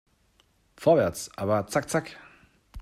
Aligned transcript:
Vorwärts, 0.77 1.29
aber 1.37 1.67
zack 1.67 1.87
zack! 1.87 2.17